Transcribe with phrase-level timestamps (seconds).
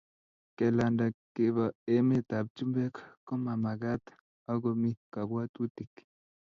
[0.57, 1.05] Kelanda
[1.35, 1.65] kebo
[1.95, 2.93] emet ab chumbek
[3.25, 4.03] ko mamakat
[4.51, 5.93] ok komi kabwatutik